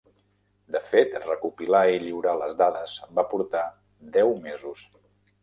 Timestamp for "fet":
0.85-1.11